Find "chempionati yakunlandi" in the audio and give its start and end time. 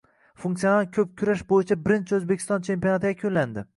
2.71-3.67